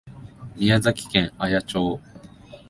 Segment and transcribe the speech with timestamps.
[0.55, 1.99] 宮崎県綾町